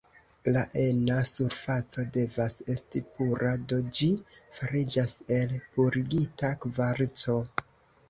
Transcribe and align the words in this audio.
La 0.53 0.61
ena 0.83 1.17
surfaco 1.31 2.05
devas 2.15 2.57
esti 2.77 3.03
pura, 3.19 3.53
do 3.75 3.81
ĝi 4.01 4.11
fariĝas 4.41 5.17
el 5.41 5.57
purigita 5.79 6.57
kvarco. 6.67 7.43